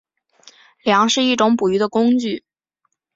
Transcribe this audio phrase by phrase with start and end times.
[0.81, 2.43] 梁是一种捕鱼的工具。